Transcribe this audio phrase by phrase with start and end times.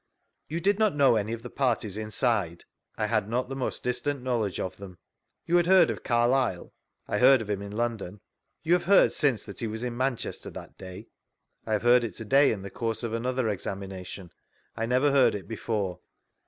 [0.47, 2.63] You did not know any of the parties inside?—
[2.97, 4.97] I had not the most distant knowledge of them.
[5.45, 6.73] You had heard of Carlile?—
[7.07, 8.19] I heard of him in London.
[8.63, 11.09] You have heard since he was in Manchester that day?—
[11.67, 14.31] I have heard it to^3ay, in the course of another examination.
[14.75, 15.99] I never heard it before.